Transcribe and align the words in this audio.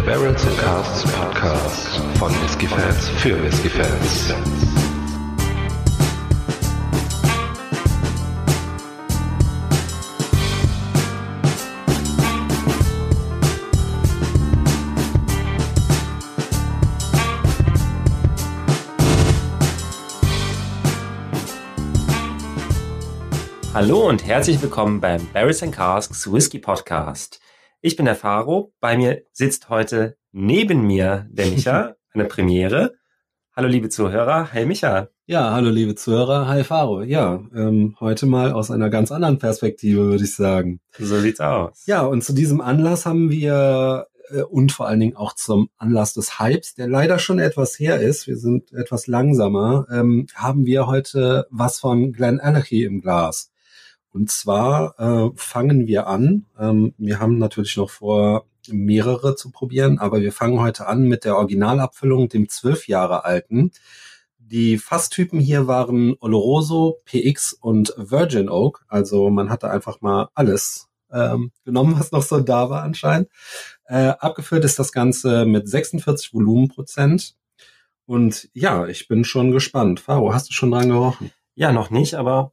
Der 0.00 0.06
Barrels 0.06 0.46
and 0.46 0.56
Casts 0.56 1.12
Podcast 1.12 2.00
von 2.18 2.32
Whiskey 2.42 2.66
Fans 2.66 3.08
für 3.18 3.42
Whiskey 3.44 3.68
Fans. 3.68 4.32
Hallo 23.74 24.08
und 24.08 24.24
herzlich 24.24 24.62
willkommen 24.62 24.98
beim 24.98 25.26
Barrels 25.34 25.62
and 25.62 25.74
Casks 25.74 26.32
Whisky 26.32 26.58
Podcast. 26.58 27.38
Ich 27.82 27.96
bin 27.96 28.04
der 28.04 28.14
Faro. 28.14 28.74
Bei 28.80 28.98
mir 28.98 29.22
sitzt 29.32 29.70
heute 29.70 30.18
neben 30.32 30.86
mir 30.86 31.26
der 31.30 31.46
Micha, 31.46 31.94
eine 32.12 32.26
Premiere. 32.26 32.92
Hallo 33.56 33.68
liebe 33.68 33.88
Zuhörer. 33.88 34.52
Hi 34.52 34.66
Micha. 34.66 35.08
Ja, 35.24 35.54
hallo 35.54 35.70
liebe 35.70 35.94
Zuhörer, 35.94 36.46
hi 36.46 36.62
Faro. 36.62 37.02
Ja, 37.02 37.42
ähm, 37.54 37.96
heute 37.98 38.26
mal 38.26 38.52
aus 38.52 38.70
einer 38.70 38.90
ganz 38.90 39.10
anderen 39.10 39.38
Perspektive, 39.38 40.08
würde 40.08 40.24
ich 40.24 40.34
sagen. 40.34 40.80
So 40.98 41.20
sieht's 41.20 41.40
aus. 41.40 41.86
Ja, 41.86 42.02
und 42.02 42.22
zu 42.22 42.34
diesem 42.34 42.60
Anlass 42.60 43.06
haben 43.06 43.30
wir 43.30 44.08
äh, 44.28 44.42
und 44.42 44.72
vor 44.72 44.86
allen 44.86 45.00
Dingen 45.00 45.16
auch 45.16 45.34
zum 45.34 45.70
Anlass 45.78 46.12
des 46.12 46.38
Hypes, 46.38 46.74
der 46.74 46.86
leider 46.86 47.18
schon 47.18 47.38
etwas 47.38 47.78
her 47.78 47.98
ist, 47.98 48.26
wir 48.26 48.36
sind 48.36 48.74
etwas 48.74 49.06
langsamer, 49.06 49.86
ähm, 49.90 50.26
haben 50.34 50.66
wir 50.66 50.86
heute 50.86 51.46
was 51.50 51.80
von 51.80 52.12
Glenn 52.12 52.40
Allergy 52.40 52.84
im 52.84 53.00
Glas. 53.00 53.49
Und 54.12 54.30
zwar 54.30 54.98
äh, 54.98 55.30
fangen 55.36 55.86
wir 55.86 56.06
an. 56.06 56.46
Ähm, 56.58 56.94
wir 56.98 57.20
haben 57.20 57.38
natürlich 57.38 57.76
noch 57.76 57.90
vor, 57.90 58.46
mehrere 58.68 59.36
zu 59.36 59.50
probieren, 59.50 59.98
aber 59.98 60.20
wir 60.20 60.32
fangen 60.32 60.60
heute 60.60 60.86
an 60.86 61.04
mit 61.04 61.24
der 61.24 61.36
Originalabfüllung, 61.36 62.28
dem 62.28 62.48
zwölf 62.48 62.88
Jahre 62.88 63.24
alten. 63.24 63.72
Die 64.38 64.78
Fasstypen 64.78 65.38
hier 65.38 65.66
waren 65.66 66.16
Oloroso, 66.20 66.98
PX 67.04 67.52
und 67.52 67.94
Virgin 67.96 68.48
Oak. 68.48 68.84
Also 68.88 69.30
man 69.30 69.48
hatte 69.48 69.70
einfach 69.70 70.00
mal 70.00 70.28
alles 70.34 70.88
ähm, 71.12 71.52
genommen, 71.64 71.98
was 71.98 72.12
noch 72.12 72.22
so 72.22 72.40
da 72.40 72.68
war 72.68 72.82
anscheinend. 72.82 73.28
Äh, 73.84 74.14
abgefüllt 74.18 74.64
ist 74.64 74.78
das 74.78 74.92
Ganze 74.92 75.46
mit 75.46 75.68
46 75.68 76.34
Volumenprozent. 76.34 77.36
Und 78.06 78.48
ja, 78.52 78.86
ich 78.86 79.06
bin 79.06 79.24
schon 79.24 79.52
gespannt. 79.52 80.00
Faro, 80.00 80.34
hast 80.34 80.48
du 80.48 80.52
schon 80.52 80.72
dran 80.72 80.88
gerochen? 80.88 81.30
Ja, 81.54 81.72
noch 81.72 81.90
nicht, 81.90 82.14
aber 82.14 82.52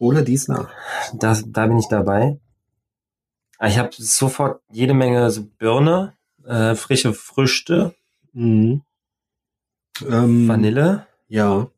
Hole 0.00 0.22
dies 0.24 0.48
nach. 0.48 0.70
das, 1.14 1.44
da 1.46 1.66
bin 1.66 1.78
ich 1.78 1.88
dabei. 1.88 2.38
Ich 3.64 3.78
habe 3.78 3.90
sofort 3.92 4.62
jede 4.70 4.94
Menge 4.94 5.28
Birne, 5.58 6.14
äh, 6.44 6.74
frische 6.74 7.12
Früchte, 7.14 7.94
Mhm. 8.32 8.82
Ähm, 10.08 10.46
Vanille. 10.46 11.06
Ja. 11.26 11.70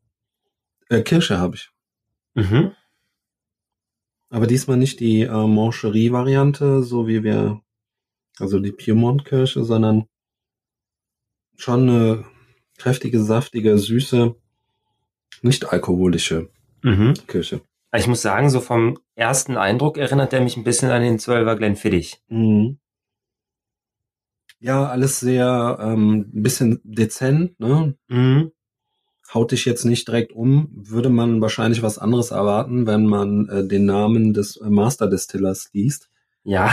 Äh, 0.89 1.01
Kirsche 1.01 1.39
habe 1.39 1.55
ich. 1.55 1.71
Mhm. 2.35 2.73
Aber 4.29 4.45
diesmal 4.47 4.77
nicht 4.77 4.99
die 4.99 5.21
äh, 5.21 5.47
Mancherie-Variante, 5.47 6.83
so 6.83 7.07
wie 7.07 7.23
wir, 7.23 7.61
also 8.37 8.59
die 8.59 8.71
Piemont-Kirsche, 8.71 9.63
sondern 9.63 10.05
schon 11.57 11.89
eine 11.89 12.25
kräftige, 12.77 13.23
saftige, 13.23 13.77
süße, 13.77 14.35
nicht 15.41 15.71
alkoholische 15.71 16.49
Mhm. 16.83 17.13
Kirsche. 17.27 17.61
Ich 17.93 18.07
muss 18.07 18.21
sagen, 18.21 18.49
so 18.49 18.61
vom 18.61 18.97
ersten 19.15 19.57
Eindruck 19.57 19.97
erinnert 19.97 20.31
er 20.33 20.41
mich 20.41 20.55
ein 20.57 20.63
bisschen 20.63 20.91
an 20.91 21.01
den 21.01 21.17
12er 21.19 21.55
Glenfiddich. 21.55 22.21
Mhm. 22.29 22.77
Ja, 24.59 24.85
alles 24.85 25.19
sehr 25.19 25.77
ähm, 25.81 26.29
ein 26.33 26.43
bisschen 26.43 26.79
dezent, 26.83 27.59
ne? 27.59 27.95
Mhm. 28.07 28.51
Haut 29.33 29.51
dich 29.51 29.65
jetzt 29.65 29.85
nicht 29.85 30.07
direkt 30.07 30.33
um, 30.33 30.69
würde 30.73 31.09
man 31.09 31.41
wahrscheinlich 31.41 31.81
was 31.83 31.97
anderes 31.97 32.31
erwarten, 32.31 32.85
wenn 32.85 33.05
man 33.07 33.49
äh, 33.49 33.67
den 33.67 33.85
Namen 33.85 34.33
des 34.33 34.57
äh, 34.57 34.69
Master 34.69 35.07
Distillers 35.07 35.69
liest. 35.73 36.09
Ja, 36.43 36.71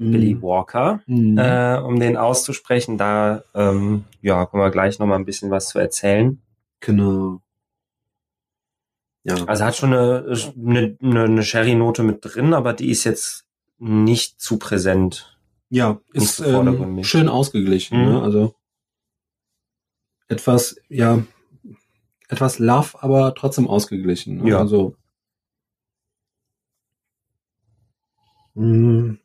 Billy 0.00 0.40
Walker, 0.40 1.00
Mhm. 1.06 1.38
äh, 1.38 1.76
um 1.78 1.98
den 1.98 2.16
auszusprechen. 2.16 2.98
Da 2.98 3.42
ähm, 3.54 4.04
ja, 4.22 4.46
können 4.46 4.62
wir 4.62 4.70
gleich 4.70 4.98
noch 5.00 5.06
mal 5.06 5.16
ein 5.16 5.24
bisschen 5.24 5.50
was 5.50 5.68
zu 5.70 5.78
erzählen. 5.80 6.40
Genau. 6.80 7.40
Ja. 9.24 9.44
Also 9.44 9.64
hat 9.64 9.76
schon 9.76 9.92
eine, 9.92 10.96
eine, 11.02 11.24
eine 11.24 11.42
Sherry-Note 11.42 12.02
mit 12.02 12.18
drin, 12.22 12.54
aber 12.54 12.72
die 12.72 12.90
ist 12.90 13.04
jetzt 13.04 13.46
nicht 13.78 14.40
zu 14.40 14.58
präsent. 14.58 15.38
Ja, 15.70 16.00
ist 16.12 16.40
ähm, 16.40 17.04
schön 17.04 17.28
ausgeglichen. 17.28 17.98
Mhm. 18.00 18.08
Ne? 18.08 18.22
Also 18.22 18.54
etwas, 20.28 20.76
ja, 20.88 21.22
etwas 22.28 22.58
love, 22.58 23.02
aber 23.02 23.34
trotzdem 23.34 23.68
ausgeglichen. 23.68 24.38
Ne? 24.38 24.50
Ja. 24.50 24.58
Also 24.58 24.96
mh, 28.54 29.16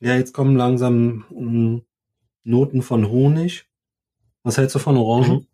ja, 0.00 0.16
jetzt 0.16 0.34
kommen 0.34 0.56
langsam 0.56 1.24
mh, 1.30 1.80
Noten 2.44 2.82
von 2.82 3.08
Honig. 3.08 3.66
Was 4.42 4.58
hältst 4.58 4.74
du 4.74 4.78
von 4.78 4.96
Orangen? 4.96 5.48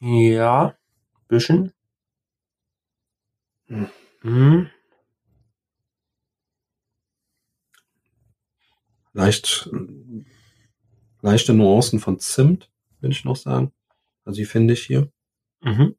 Ja, 0.00 0.74
bisschen. 1.30 1.72
Mhm. 4.22 4.68
Leicht, 9.12 9.68
leichte 11.22 11.52
Nuancen 11.54 11.98
von 12.00 12.18
Zimt, 12.18 12.70
würde 13.00 13.12
ich 13.12 13.24
noch 13.24 13.36
sagen. 13.36 13.72
Also 14.24 14.36
die 14.38 14.44
finde 14.44 14.74
ich 14.74 14.84
hier. 14.86 15.10
Mhm. 15.62 15.96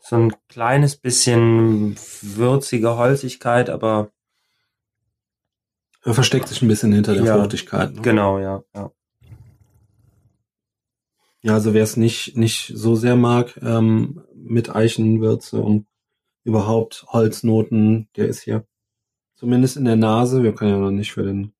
So 0.00 0.16
ein 0.16 0.32
kleines 0.48 0.96
bisschen 0.96 1.96
würzige 2.22 2.96
Holzigkeit, 2.96 3.68
aber 3.68 4.10
Er 6.04 6.14
versteckt 6.14 6.48
sich 6.48 6.62
ein 6.62 6.68
bisschen 6.68 6.92
hinter 6.92 7.14
der 7.14 7.24
Ja. 7.24 7.36
Fruchtigkeit. 7.38 7.94
Ne? 7.94 8.02
genau, 8.02 8.38
ja. 8.38 8.62
ja. 8.74 8.90
Ja, 11.48 11.54
also 11.54 11.72
wer 11.72 11.82
es 11.82 11.96
nicht, 11.96 12.36
nicht 12.36 12.72
so 12.74 12.94
sehr 12.94 13.16
mag, 13.16 13.58
ähm, 13.62 14.22
mit 14.34 14.68
Eichenwürze 14.76 15.62
und 15.62 15.86
überhaupt 16.44 17.06
Holznoten, 17.08 18.10
der 18.16 18.28
ist 18.28 18.42
hier 18.42 18.66
zumindest 19.34 19.78
in 19.78 19.86
der 19.86 19.96
Nase, 19.96 20.42
wir 20.42 20.54
können 20.54 20.72
ja 20.72 20.78
noch 20.78 20.90
nicht 20.90 21.10
für 21.10 21.22
den 21.22 21.54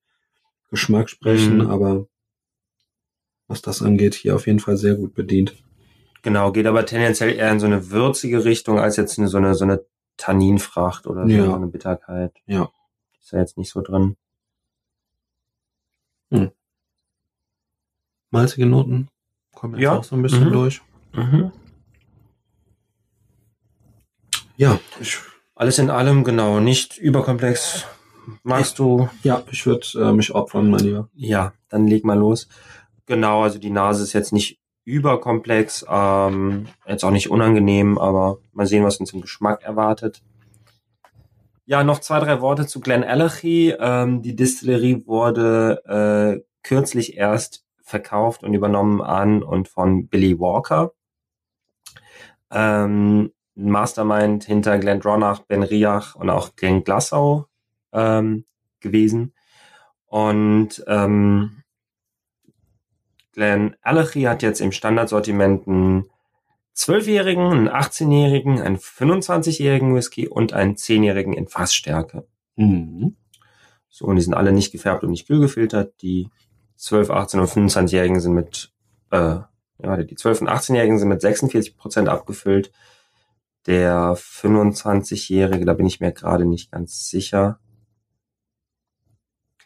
Geschmack 0.69 1.09
sprechen, 1.09 1.61
Mhm. 1.61 1.71
aber 1.71 2.07
was 3.47 3.63
das 3.63 3.81
angeht, 3.81 4.15
hier 4.15 4.35
auf 4.35 4.47
jeden 4.47 4.61
Fall 4.61 4.77
sehr 4.77 4.95
gut 4.95 5.15
bedient. 5.15 5.57
Genau, 6.21 6.53
geht 6.53 6.67
aber 6.67 6.85
tendenziell 6.85 7.33
eher 7.35 7.51
in 7.51 7.59
so 7.59 7.65
eine 7.65 7.91
würzige 7.91 8.45
Richtung 8.45 8.79
als 8.79 8.97
jetzt 8.99 9.19
eine, 9.19 9.29
so 9.29 9.39
eine 9.39 9.55
so 9.55 9.65
eine 9.65 9.87
Tanninfracht 10.19 11.07
oder 11.07 11.23
so, 11.23 11.33
Ja. 11.33 11.55
eine 11.57 11.69
Bitterkeit. 11.69 12.37
Ja. 12.45 12.71
Ist 13.19 13.33
ja 13.33 13.39
jetzt 13.39 13.57
nicht 13.57 13.71
so 13.71 13.81
drin. 13.81 14.19
Malzige 18.31 18.67
Noten 18.67 19.09
kommen 19.59 19.75
jetzt 19.75 19.83
Ja. 19.83 19.97
auch 19.99 20.05
so 20.05 20.15
ein 20.15 20.23
bisschen 20.23 20.49
Mhm. 20.49 20.53
durch. 20.53 20.81
Mhm. 21.13 21.51
Ja, 24.57 24.79
ich, 25.01 25.19
Alles 25.55 25.79
in 25.81 25.91
allem, 25.91 26.23
genau, 26.23 26.61
nicht 26.61 26.99
überkomplex. 26.99 27.85
Magst 28.45 28.79
du? 28.79 29.09
ja, 29.25 29.43
ich 29.51 29.67
würde 29.67 29.87
äh, 29.97 30.13
mich 30.13 30.33
opfern, 30.33 30.71
mein 30.71 30.81
Lieber. 30.81 31.09
Ja, 31.15 31.53
dann 31.69 31.89
leg 31.89 32.05
mal 32.05 32.17
los. 32.19 32.47
Genau, 33.07 33.43
also 33.43 33.59
die 33.59 33.71
Nase 33.71 34.05
ist 34.05 34.13
jetzt 34.13 34.33
nicht 34.33 34.61
überkomplex, 34.85 35.85
ähm, 35.89 36.69
jetzt 36.87 37.05
auch 37.05 37.11
nicht 37.11 37.29
unangenehm, 37.31 37.99
aber 37.99 38.39
mal 38.53 38.67
sehen, 38.67 38.85
was 38.85 38.99
uns 38.99 39.13
im 39.13 39.21
Geschmack 39.21 39.63
erwartet. 39.65 40.23
Ja, 41.67 41.83
noch 41.83 41.99
zwei, 41.99 42.21
drei 42.21 42.41
Worte 42.41 42.67
zu 42.67 42.79
Glen 42.81 43.03
Allergy. 43.05 43.75
Ähm, 43.79 44.23
die 44.23 44.37
Distillerie 44.37 45.05
wurde 45.07 45.83
äh, 46.39 46.45
kürzlich 46.63 47.17
erst 47.17 47.65
verkauft 47.89 48.43
und 48.45 48.55
übernommen 48.55 49.01
an 49.01 49.43
und 49.43 49.69
von 49.69 50.09
Billy 50.09 50.39
Walker. 50.39 50.93
Ähm, 52.51 53.33
Mastermind 53.55 54.45
hinter 54.45 54.79
Glenn 54.79 55.01
Dronach, 55.01 55.41
Ben 55.41 55.63
Riach 55.63 56.15
und 56.15 56.31
auch 56.31 56.55
Glenn 56.55 56.85
Glassau 56.85 57.47
ähm, 57.93 58.45
gewesen. 58.81 59.35
Und 60.07 60.85
ähm, 60.87 61.63
Glenn 63.33 63.77
Allergy 63.83 64.23
hat 64.23 64.43
jetzt 64.43 64.61
im 64.61 64.73
Standardsortiment 64.73 65.67
einen 65.67 66.05
12-jährigen, 66.77 67.47
einen 67.47 67.69
18-jährigen, 67.69 68.61
einen 68.61 68.77
25-jährigen 68.77 69.95
Whisky 69.95 70.29
und 70.29 70.53
einen 70.53 70.77
10-jährigen 70.77 71.33
in 71.33 71.49
Fassstärke. 71.49 72.27
Mhm. 72.57 73.17
So, 73.89 74.07
und 74.07 74.17
die 74.17 74.23
sind 74.23 74.35
alle 74.35 74.53
nicht 74.53 74.71
gefärbt 74.71 75.03
und 75.03 75.11
nicht 75.11 75.27
kühl 75.27 75.41
gefiltert. 75.41 76.01
Die 76.03 76.29
12, 76.79 77.11
18 77.11 77.41
und 77.41 77.49
25-jährigen 77.49 78.21
sind 78.21 78.33
mit, 78.35 78.73
äh, 79.11 79.41
ja, 79.81 79.97
die 79.99 80.15
12 80.15 80.43
und 80.43 80.49
18-jährigen 80.49 80.99
sind 80.99 81.09
mit 81.09 81.21
46 81.21 81.77
Prozent 81.77 82.09
abgefüllt. 82.09 82.73
Der 83.67 84.15
25-jährige, 84.17 85.65
da 85.65 85.75
bin 85.75 85.87
ich 85.87 86.01
mir 86.01 86.13
gerade 86.13 86.47
nicht 86.47 86.71
ganz 86.71 87.09
sicher. 87.11 87.59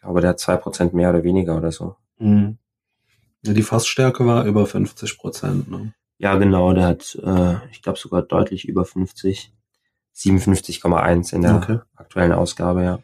glaube, 0.00 0.20
der 0.20 0.30
hat 0.30 0.40
zwei 0.40 0.56
Prozent 0.56 0.94
mehr 0.94 1.10
oder 1.10 1.22
weniger 1.22 1.56
oder 1.56 1.70
so. 1.70 1.96
Mhm. 2.18 2.58
Ja, 3.44 3.52
die 3.52 3.62
Fassstärke 3.62 4.26
war 4.26 4.44
über 4.44 4.66
50 4.66 5.18
Prozent. 5.18 5.70
Ne? 5.70 5.94
Ja, 6.18 6.36
genau, 6.36 6.72
der 6.72 6.86
hat, 6.86 7.18
äh, 7.22 7.56
ich 7.70 7.82
glaube, 7.82 7.98
sogar 7.98 8.22
deutlich 8.22 8.66
über 8.66 8.84
50. 8.84 9.52
57,1 10.14 11.32
in 11.34 11.42
der 11.42 11.56
Okay. 11.56 11.78
aktuellen 11.96 12.32
Ausgabe, 12.32 12.84
ja. 12.84 12.98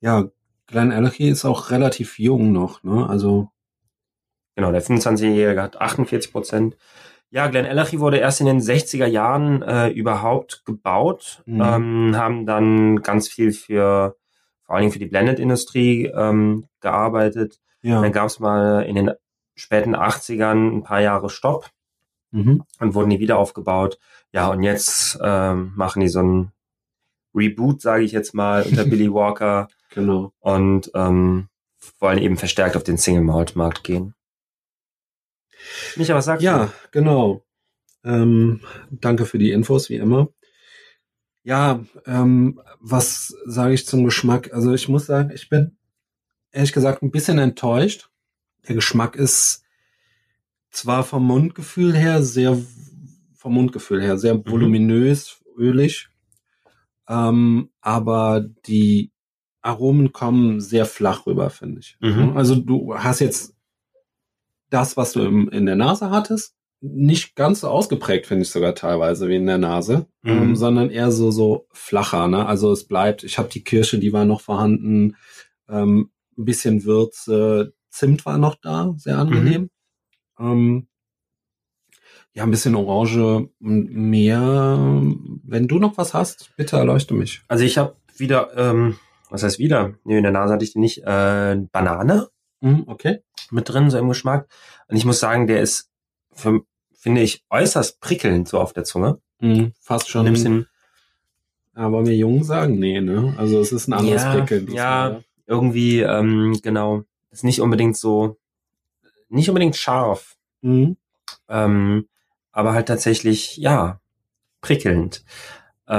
Ja, 0.00 0.28
Glenn 0.68 0.92
Allergy 0.92 1.28
ist 1.28 1.44
auch 1.44 1.70
relativ 1.70 2.18
jung 2.18 2.52
noch. 2.52 2.82
Ne? 2.84 3.08
Also 3.08 3.48
Genau, 4.54 4.72
der 4.72 4.82
25-Jährige 4.82 5.62
hat 5.62 5.80
48 5.80 6.32
Prozent. 6.32 6.76
Ja, 7.30 7.46
Glen 7.46 7.64
Ellachy 7.64 8.00
wurde 8.00 8.16
erst 8.16 8.40
in 8.40 8.46
den 8.46 8.58
60er 8.60 9.06
Jahren 9.06 9.62
äh, 9.62 9.88
überhaupt 9.88 10.64
gebaut, 10.64 11.42
Mhm. 11.46 11.60
ähm, 11.62 12.16
haben 12.16 12.44
dann 12.46 13.02
ganz 13.02 13.28
viel 13.28 13.52
für, 13.52 14.16
vor 14.64 14.74
allen 14.74 14.82
Dingen 14.82 14.92
für 14.92 14.98
die 14.98 15.06
Blended-Industrie 15.06 16.06
ähm, 16.06 16.66
gearbeitet. 16.80 17.60
ja. 17.82 18.00
Dann 18.02 18.10
gab 18.12 18.26
es 18.26 18.40
mal 18.40 18.82
in 18.82 18.96
den 18.96 19.12
späten 19.54 19.94
80ern 19.94 20.78
ein 20.78 20.82
paar 20.82 21.00
Jahre 21.00 21.30
Stopp 21.30 21.70
Mhm. 22.32 22.64
und 22.80 22.94
wurden 22.94 23.10
die 23.10 23.20
wieder 23.20 23.38
aufgebaut. 23.38 23.98
Ja, 24.32 24.48
und 24.48 24.62
jetzt 24.64 25.18
ähm, 25.22 25.72
machen 25.76 26.00
die 26.00 26.08
so 26.08 26.20
ein 26.20 26.52
Reboot, 27.34 27.80
sage 27.80 28.04
ich 28.04 28.12
jetzt 28.12 28.34
mal, 28.34 28.62
unter 28.62 28.84
Billy 28.86 29.12
Walker 29.12 29.68
Genau. 29.90 30.32
und 30.40 30.90
ähm, 30.94 31.48
wollen 31.98 32.18
eben 32.18 32.36
verstärkt 32.36 32.76
auf 32.76 32.84
den 32.84 32.98
Single-Malt-Markt 32.98 33.84
gehen. 33.84 34.14
Micha, 35.96 36.14
was 36.14 36.26
sagst 36.26 36.42
du? 36.42 36.46
Ja, 36.46 36.72
genau. 36.92 37.44
Ähm, 38.04 38.60
danke 38.90 39.24
für 39.26 39.38
die 39.38 39.50
Infos, 39.50 39.88
wie 39.88 39.96
immer. 39.96 40.28
Ja, 41.42 41.84
ähm, 42.06 42.60
was 42.80 43.34
sage 43.46 43.74
ich 43.74 43.86
zum 43.86 44.04
Geschmack? 44.04 44.52
Also 44.52 44.72
ich 44.74 44.88
muss 44.88 45.06
sagen, 45.06 45.30
ich 45.34 45.48
bin 45.48 45.76
ehrlich 46.52 46.72
gesagt 46.72 47.02
ein 47.02 47.10
bisschen 47.10 47.38
enttäuscht. 47.38 48.10
Der 48.68 48.74
Geschmack 48.74 49.16
ist 49.16 49.62
zwar 50.70 51.02
vom 51.04 51.24
Mundgefühl 51.26 51.96
her 51.96 52.22
sehr, 52.22 52.58
vom 53.34 53.54
Mundgefühl 53.54 54.02
her 54.02 54.18
sehr 54.18 54.36
voluminös, 54.46 55.42
ölig, 55.56 56.08
ähm, 57.08 57.70
aber 57.80 58.40
die 58.66 59.12
Aromen 59.62 60.12
kommen 60.12 60.60
sehr 60.60 60.86
flach 60.86 61.26
rüber, 61.26 61.50
finde 61.50 61.80
ich. 61.80 61.96
Mhm. 62.00 62.36
Also 62.36 62.54
du 62.54 62.94
hast 62.94 63.20
jetzt 63.20 63.54
das, 64.70 64.96
was 64.96 65.12
du 65.12 65.22
im, 65.22 65.48
in 65.48 65.66
der 65.66 65.76
Nase 65.76 66.10
hattest, 66.10 66.54
nicht 66.80 67.34
ganz 67.34 67.60
so 67.60 67.68
ausgeprägt, 67.68 68.26
finde 68.26 68.42
ich 68.42 68.50
sogar 68.50 68.74
teilweise 68.74 69.28
wie 69.28 69.36
in 69.36 69.46
der 69.46 69.58
Nase, 69.58 70.06
Mhm. 70.22 70.30
ähm, 70.30 70.56
sondern 70.56 70.90
eher 70.90 71.10
so 71.10 71.30
so 71.32 71.66
flacher. 71.72 72.28
Ne? 72.28 72.46
Also 72.46 72.70
es 72.70 72.86
bleibt. 72.86 73.24
Ich 73.24 73.38
habe 73.38 73.48
die 73.48 73.64
Kirsche, 73.64 73.98
die 73.98 74.12
war 74.12 74.24
noch 74.24 74.40
vorhanden, 74.42 75.16
ähm, 75.68 76.10
ein 76.36 76.44
bisschen 76.44 76.84
Würze, 76.84 77.74
Zimt 77.90 78.24
war 78.26 78.38
noch 78.38 78.54
da, 78.54 78.94
sehr 78.96 79.18
angenehm. 79.18 79.70
Ähm, 80.38 80.86
ja, 82.38 82.44
ein 82.44 82.52
bisschen 82.52 82.76
Orange 82.76 83.48
und 83.60 83.90
mehr. 83.90 84.86
Wenn 85.42 85.66
du 85.66 85.80
noch 85.80 85.98
was 85.98 86.14
hast, 86.14 86.50
bitte 86.56 86.76
erleuchte 86.76 87.12
mich. 87.14 87.42
Also 87.48 87.64
ich 87.64 87.78
habe 87.78 87.96
wieder, 88.16 88.56
ähm, 88.56 88.96
was 89.28 89.42
heißt 89.42 89.58
wieder? 89.58 89.94
Nee, 90.04 90.18
in 90.18 90.22
der 90.22 90.30
Nase 90.30 90.54
hatte 90.54 90.64
ich 90.64 90.72
die 90.72 90.78
nicht. 90.78 90.98
Äh, 91.04 91.56
Banane 91.72 92.28
Mhm, 92.60 92.84
okay. 92.86 93.18
mit 93.50 93.68
drin, 93.68 93.90
so 93.90 93.98
im 93.98 94.08
Geschmack. 94.08 94.48
Und 94.86 94.96
ich 94.96 95.04
muss 95.04 95.18
sagen, 95.18 95.48
der 95.48 95.60
ist, 95.62 95.90
für, 96.32 96.60
finde 96.96 97.22
ich, 97.22 97.44
äußerst 97.50 98.00
prickelnd 98.00 98.48
so 98.48 98.60
auf 98.60 98.72
der 98.72 98.84
Zunge. 98.84 99.20
Mhm, 99.40 99.72
fast 99.80 100.08
schon. 100.08 100.26
bisschen, 100.30 100.66
Ja, 101.76 101.90
wollen 101.90 102.06
wir 102.06 102.16
jung 102.16 102.44
sagen? 102.44 102.78
Nee, 102.78 103.00
ne? 103.00 103.34
Also 103.36 103.60
es 103.60 103.72
ist 103.72 103.88
ein 103.88 103.94
anderes 103.94 104.22
Ja, 104.22 104.32
Prickeln. 104.34 104.70
ja. 104.72 105.20
irgendwie, 105.46 106.00
ähm, 106.02 106.58
genau, 106.62 107.02
ist 107.30 107.42
nicht 107.44 107.60
unbedingt 107.60 107.96
so, 107.96 108.36
nicht 109.28 109.48
unbedingt 109.48 109.74
scharf, 109.76 110.36
Mhm. 110.62 110.96
ähm, 111.48 112.06
aber 112.58 112.72
halt 112.72 112.88
tatsächlich, 112.88 113.56
ja, 113.56 114.00
prickelnd. 114.62 115.24
Äh, 115.86 115.92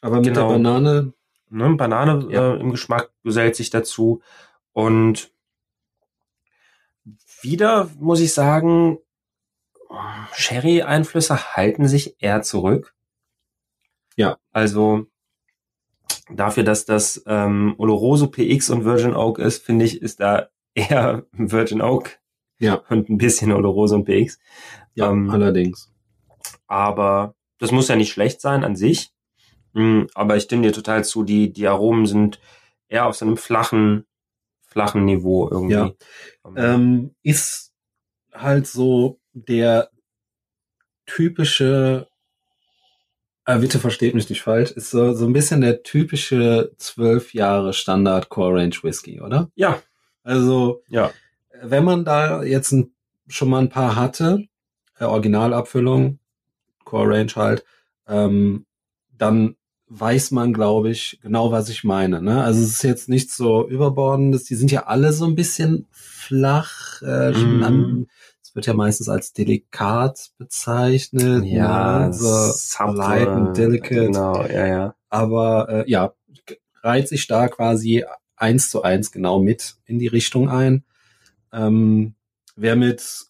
Aber 0.00 0.16
mit 0.16 0.24
Genau. 0.24 0.48
der 0.48 0.54
Banane, 0.54 1.12
ne, 1.50 1.74
Banane 1.74 2.32
Ja. 2.32 2.54
äh, 2.54 2.60
im 2.60 2.70
Geschmack 2.70 3.10
gesellt 3.24 3.56
sich 3.56 3.68
dazu. 3.68 4.22
Und 4.72 5.30
wieder 7.42 7.90
muss 7.98 8.20
ich 8.20 8.32
sagen, 8.32 8.98
Sherry-Einflüsse 10.32 11.54
halten 11.56 11.86
sich 11.86 12.16
eher 12.22 12.40
zurück. 12.42 12.94
Ja. 14.16 14.38
Also 14.52 15.06
dafür, 16.30 16.62
dass 16.64 16.86
das 16.86 17.22
ähm, 17.26 17.74
Oloroso 17.76 18.28
PX 18.28 18.70
und 18.70 18.84
Virgin 18.86 19.14
Oak 19.14 19.38
ist, 19.40 19.62
finde 19.64 19.84
ich, 19.84 20.00
ist 20.00 20.20
da 20.20 20.48
eher 20.74 21.26
Virgin 21.32 21.82
Oak 21.82 22.18
Ja. 22.58 22.82
und 22.88 23.08
ein 23.08 23.18
bisschen 23.18 23.52
Oloroso 23.52 23.94
und 23.96 24.04
PX. 24.04 24.38
ja, 24.94 25.10
Ähm, 25.10 25.30
allerdings. 25.30 25.92
aber 26.66 27.34
das 27.58 27.70
muss 27.72 27.88
ja 27.88 27.96
nicht 27.96 28.12
schlecht 28.12 28.40
sein 28.40 28.64
an 28.64 28.76
sich. 28.76 29.10
Mm, 29.74 30.04
Aber 30.14 30.36
ich 30.36 30.44
stimme 30.44 30.62
dir 30.62 30.72
total 30.72 31.04
zu, 31.04 31.24
die, 31.24 31.52
die 31.52 31.66
Aromen 31.66 32.06
sind 32.06 32.40
eher 32.88 33.06
auf 33.06 33.16
so 33.16 33.24
einem 33.26 33.36
flachen, 33.36 34.06
flachen 34.66 35.04
Niveau 35.04 35.48
irgendwie. 35.50 35.74
Ja. 35.74 35.92
Ähm, 36.56 37.14
ist 37.22 37.72
halt 38.32 38.66
so 38.66 39.18
der 39.32 39.90
typische, 41.06 42.08
äh, 43.44 43.58
bitte 43.58 43.78
versteht 43.78 44.14
mich 44.14 44.28
nicht 44.28 44.42
falsch, 44.42 44.70
ist 44.72 44.90
so, 44.90 45.14
so 45.14 45.26
ein 45.26 45.32
bisschen 45.32 45.60
der 45.60 45.82
typische 45.82 46.72
zwölf 46.76 47.34
Jahre 47.34 47.72
Standard 47.72 48.28
Core 48.28 48.60
Range 48.60 48.74
Whisky, 48.82 49.20
oder? 49.20 49.50
ja, 49.54 49.82
Also, 50.22 50.82
ja. 50.88 51.10
Wenn 51.62 51.84
man 51.84 52.04
da 52.04 52.42
jetzt 52.42 52.72
ein, 52.72 52.92
schon 53.28 53.50
mal 53.50 53.58
ein 53.60 53.68
paar 53.68 53.96
hatte, 53.96 54.44
äh, 54.98 55.04
Originalabfüllung, 55.04 56.18
Core 56.84 57.10
Range 57.16 57.32
halt, 57.36 57.64
ähm, 58.06 58.66
dann 59.16 59.56
weiß 59.88 60.32
man, 60.32 60.52
glaube 60.52 60.90
ich, 60.90 61.18
genau, 61.22 61.50
was 61.50 61.68
ich 61.70 61.82
meine. 61.84 62.20
Ne? 62.22 62.42
Also 62.42 62.62
es 62.62 62.68
ist 62.70 62.82
jetzt 62.84 63.08
nicht 63.08 63.30
so 63.32 63.66
überbordendes. 63.68 64.44
Die 64.44 64.54
sind 64.54 64.70
ja 64.70 64.86
alle 64.86 65.12
so 65.12 65.24
ein 65.24 65.34
bisschen 65.34 65.86
flach. 65.90 67.00
Äh, 67.02 67.32
Mhm. 67.32 68.06
es 68.42 68.54
wird 68.54 68.66
ja 68.66 68.74
meistens 68.74 69.08
als 69.08 69.32
delikat 69.32 70.30
bezeichnet. 70.36 71.44
ne? 72.06 72.12
so 72.12 72.26
subtle, 72.52 72.96
light 72.98 73.28
and 73.28 73.56
delicate. 73.56 74.06
Genau, 74.06 74.42
ja, 74.46 74.66
ja. 74.66 74.94
Aber 75.08 75.68
äh, 75.70 75.90
ja, 75.90 76.12
reiht 76.82 77.08
sich 77.08 77.26
da 77.26 77.48
quasi 77.48 78.04
eins 78.36 78.70
zu 78.70 78.82
eins 78.82 79.10
genau 79.10 79.40
mit 79.40 79.76
in 79.86 79.98
die 79.98 80.06
Richtung 80.06 80.48
ein. 80.50 80.84
Ähm, 81.52 82.14
wer 82.56 82.76
mit 82.76 83.26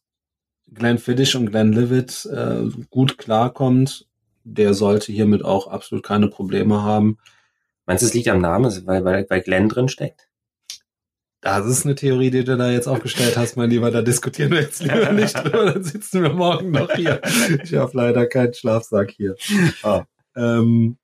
Glenn 0.72 0.98
Fiddish 0.98 1.34
und 1.34 1.50
Glenn 1.50 1.72
Livet 1.72 2.26
äh, 2.26 2.68
gut 2.90 3.18
klarkommt, 3.18 4.06
der 4.44 4.74
sollte 4.74 5.12
hiermit 5.12 5.44
auch 5.44 5.66
absolut 5.66 6.04
keine 6.04 6.28
Probleme 6.28 6.82
haben. 6.82 7.18
Meinst 7.86 8.02
du, 8.02 8.06
es 8.06 8.14
liegt 8.14 8.28
am 8.28 8.40
Namen, 8.40 8.70
weil, 8.86 9.04
weil, 9.04 9.26
weil 9.28 9.40
Glenn 9.40 9.68
drin 9.68 9.88
steckt? 9.88 10.28
Das 11.40 11.66
ist 11.66 11.86
eine 11.86 11.94
Theorie, 11.94 12.30
die 12.30 12.44
du 12.44 12.56
da 12.56 12.70
jetzt 12.70 12.88
aufgestellt 12.88 13.36
hast, 13.36 13.56
mein 13.56 13.70
Lieber. 13.70 13.90
Da 13.90 14.02
diskutieren 14.02 14.50
wir 14.50 14.60
jetzt 14.60 14.82
lieber 14.82 15.12
nicht 15.12 15.34
drüber. 15.34 15.72
Dann 15.72 15.84
sitzen 15.84 16.22
wir 16.22 16.32
morgen 16.32 16.72
noch 16.72 16.90
hier. 16.92 17.20
Ich 17.62 17.74
habe 17.74 17.92
leider 17.94 18.26
keinen 18.26 18.54
Schlafsack 18.54 19.12
hier. 19.12 19.36
Oh. 19.84 20.02
Ähm, 20.34 20.98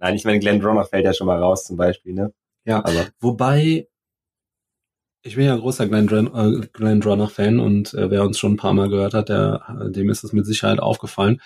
Nein, 0.00 0.14
ich 0.14 0.24
meine, 0.24 0.40
Glenn 0.40 0.60
Dronach 0.60 0.88
fällt 0.88 1.04
ja 1.04 1.12
schon 1.12 1.26
mal 1.26 1.38
raus 1.38 1.66
zum 1.66 1.76
Beispiel, 1.76 2.14
ne? 2.14 2.32
Ja. 2.64 2.78
Aber 2.78 3.06
Wobei, 3.20 3.86
ich 5.22 5.36
bin 5.36 5.44
ja 5.44 5.56
großer 5.56 5.86
Glenn, 5.86 6.08
äh, 6.08 6.66
Glenn 6.72 7.00
Dronach-Fan 7.00 7.60
und 7.60 7.94
äh, 7.94 8.10
wer 8.10 8.24
uns 8.24 8.38
schon 8.38 8.54
ein 8.54 8.56
paar 8.56 8.72
Mal 8.72 8.88
gehört 8.88 9.14
hat, 9.14 9.28
der, 9.28 9.90
dem 9.90 10.08
ist 10.08 10.24
es 10.24 10.32
mit 10.32 10.46
Sicherheit 10.46 10.80
aufgefallen. 10.80 11.40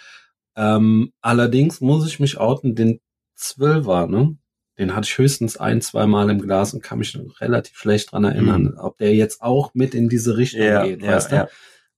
Ähm, 0.56 1.12
allerdings 1.20 1.80
muss 1.80 2.06
ich 2.06 2.20
mich 2.20 2.38
outen, 2.38 2.74
den 2.74 3.00
Zwölfer, 3.34 4.06
ne? 4.06 4.36
Den 4.78 4.94
hatte 4.94 5.06
ich 5.06 5.18
höchstens 5.18 5.56
ein, 5.56 5.80
zwei 5.80 6.06
Mal 6.06 6.30
im 6.30 6.40
Glas 6.40 6.74
und 6.74 6.82
kann 6.82 6.98
mich 6.98 7.16
relativ 7.40 7.76
schlecht 7.76 8.12
dran 8.12 8.24
erinnern, 8.24 8.74
ob 8.76 8.98
der 8.98 9.14
jetzt 9.14 9.40
auch 9.40 9.72
mit 9.74 9.94
in 9.94 10.08
diese 10.08 10.36
Richtung 10.36 10.62
ja, 10.62 10.84
geht, 10.84 11.02
ja, 11.02 11.12
weißt 11.12 11.32
du? 11.32 11.36
ja. 11.36 11.48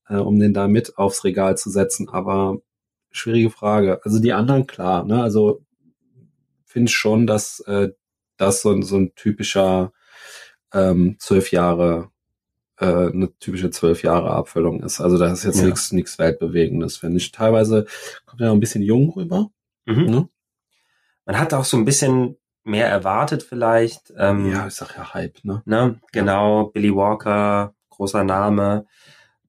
Äh, 0.08 0.16
um 0.16 0.38
den 0.38 0.52
da 0.52 0.68
mit 0.68 0.98
aufs 0.98 1.24
Regal 1.24 1.56
zu 1.56 1.70
setzen. 1.70 2.08
Aber 2.08 2.58
schwierige 3.10 3.50
Frage. 3.50 4.00
Also 4.04 4.18
die 4.18 4.32
anderen 4.32 4.66
klar, 4.66 5.04
ne? 5.04 5.22
Also 5.22 5.62
finde 6.64 6.90
ich 6.90 6.96
schon, 6.96 7.26
dass 7.26 7.60
äh, 7.60 7.90
das 8.36 8.60
so, 8.60 8.80
so 8.82 8.96
ein 8.96 9.14
typischer 9.14 9.92
ähm, 10.76 11.16
zwölf 11.18 11.50
Jahre, 11.52 12.10
äh, 12.78 12.84
eine 12.86 13.32
typische 13.38 13.70
zwölf 13.70 14.02
Jahre 14.02 14.30
Abfüllung 14.30 14.82
ist. 14.82 15.00
Also 15.00 15.18
da 15.18 15.32
ist 15.32 15.44
jetzt 15.44 15.60
Ja. 15.60 15.66
nichts 15.66 15.92
nichts 15.92 16.18
Weltbewegendes, 16.18 16.98
finde 16.98 17.16
ich. 17.18 17.32
Teilweise 17.32 17.86
kommt 18.26 18.40
er 18.42 18.48
noch 18.48 18.54
ein 18.54 18.60
bisschen 18.60 18.82
jung 18.82 19.10
rüber. 19.10 19.50
Mhm. 19.86 20.04
Ne? 20.06 20.28
Man 21.24 21.38
hat 21.38 21.54
auch 21.54 21.64
so 21.64 21.76
ein 21.76 21.84
bisschen 21.84 22.36
mehr 22.64 22.88
erwartet 22.88 23.42
vielleicht. 23.42 24.12
Ähm, 24.16 24.50
ja, 24.52 24.66
ich 24.66 24.74
sag 24.74 24.96
ja 24.96 25.14
Hype, 25.14 25.44
ne? 25.44 25.62
Ne? 25.64 26.00
Genau, 26.12 26.66
Billy 26.66 26.94
Walker, 26.94 27.74
großer 27.90 28.24
Name. 28.24 28.86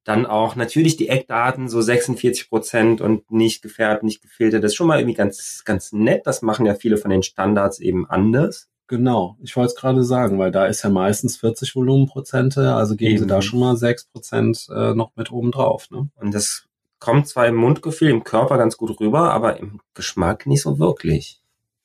Dann 0.03 0.25
auch 0.25 0.55
natürlich 0.55 0.95
die 0.95 1.09
Eckdaten, 1.09 1.67
so 1.67 1.81
46 1.81 2.47
Prozent 2.49 3.01
und 3.01 3.29
nicht 3.29 3.61
gefärbt, 3.61 4.03
nicht 4.03 4.21
gefiltert. 4.21 4.63
Das 4.63 4.71
ist 4.71 4.75
schon 4.77 4.87
mal 4.87 4.99
irgendwie 4.99 5.17
ganz, 5.17 5.63
ganz 5.65 5.91
nett. 5.91 6.25
Das 6.25 6.41
machen 6.41 6.65
ja 6.65 6.75
viele 6.75 6.95
von 6.97 7.11
den 7.11 7.23
Standards 7.23 7.79
eben 7.79 8.09
anders. 8.09 8.69
Genau, 8.87 9.37
ich 9.41 9.55
wollte 9.57 9.73
es 9.73 9.75
gerade 9.75 10.03
sagen, 10.03 10.39
weil 10.39 10.51
da 10.51 10.65
ist 10.65 10.83
ja 10.83 10.89
meistens 10.89 11.37
40 11.37 11.75
Volumenprozente, 11.75 12.73
also 12.73 12.95
geben 12.95 13.11
Eben. 13.11 13.19
sie 13.23 13.27
da 13.27 13.41
schon 13.41 13.59
mal 13.59 13.75
6 13.75 14.05
Prozent 14.05 14.67
äh, 14.73 14.93
noch 14.93 15.11
mit 15.15 15.29
oben 15.29 15.51
drauf. 15.51 15.91
Ne? 15.91 16.09
Und 16.15 16.33
das 16.33 16.65
kommt 16.99 17.27
zwar 17.27 17.47
im 17.47 17.55
Mundgefühl, 17.55 18.09
im 18.09 18.23
Körper 18.23 18.57
ganz 18.57 18.77
gut 18.77 18.97
rüber, 18.99 19.33
aber 19.33 19.57
im 19.57 19.81
Geschmack 19.93 20.47
nicht 20.47 20.61
so 20.61 20.79
wirklich. 20.79 21.41